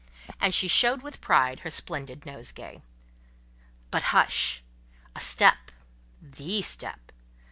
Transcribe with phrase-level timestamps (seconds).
[0.39, 2.81] And she showed with pride her splendid nosegay.
[3.91, 4.63] But hush!
[5.15, 5.69] a step:
[6.19, 7.11] the step.